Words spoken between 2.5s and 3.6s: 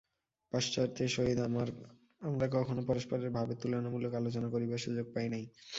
কখনও পরস্পরের ভাবের